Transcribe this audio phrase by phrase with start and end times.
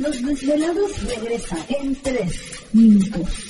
[0.00, 2.40] Los desvelados regresa en tres
[2.72, 3.49] minutos.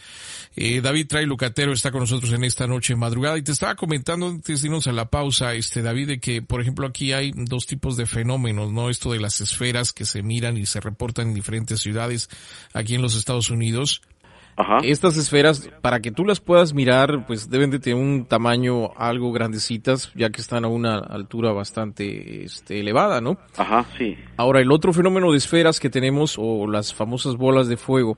[0.56, 4.28] eh, David Tray Lucatero está con nosotros en esta noche más y te estaba comentando
[4.28, 7.66] antes de irnos a la pausa, este David, de que, por ejemplo, aquí hay dos
[7.66, 8.90] tipos de fenómenos, ¿no?
[8.90, 12.30] Esto de las esferas que se miran y se reportan en diferentes ciudades
[12.74, 14.02] aquí en los Estados Unidos.
[14.56, 14.80] Ajá.
[14.84, 19.32] Estas esferas, para que tú las puedas mirar, pues deben de tener un tamaño algo
[19.32, 23.38] grandecitas, ya que están a una altura bastante este, elevada, ¿no?
[23.58, 24.18] Ajá, sí.
[24.38, 28.18] Ahora, el otro fenómeno de esferas que tenemos, o las famosas bolas de fuego,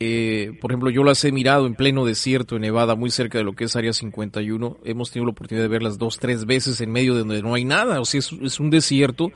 [0.00, 3.44] eh, por ejemplo, yo las he mirado en pleno desierto en Nevada, muy cerca de
[3.44, 4.78] lo que es Área 51.
[4.84, 7.64] Hemos tenido la oportunidad de verlas dos, tres veces en medio de donde no hay
[7.64, 8.00] nada.
[8.00, 9.30] O sea, es, un desierto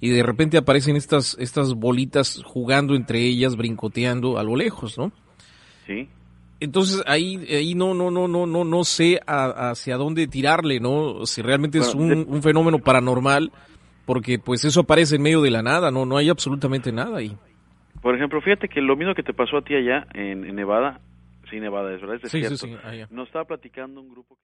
[0.00, 5.12] y de repente aparecen estas, estas bolitas jugando entre ellas, brincoteando a lo lejos, ¿no?
[5.86, 6.08] Sí.
[6.60, 11.26] Entonces ahí, ahí no, no, no, no, no, no sé hacia dónde tirarle, ¿no?
[11.26, 13.52] Si realmente es un, un, fenómeno paranormal,
[14.06, 17.36] porque pues eso aparece en medio de la nada, no, no hay absolutamente nada ahí.
[18.00, 21.00] Por ejemplo, fíjate que lo mismo que te pasó a ti allá en, Nevada,
[21.50, 22.76] sí, Nevada es verdad, es sí, sí, sí,
[23.10, 24.38] nos estaba platicando un grupo.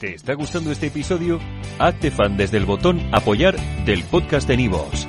[0.00, 1.38] ¿Te está gustando este episodio?
[1.78, 5.08] Hazte fan desde el botón apoyar del podcast de Nivos.